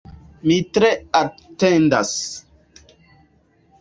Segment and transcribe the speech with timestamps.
[0.51, 0.89] Mi tre
[1.21, 2.15] atendas.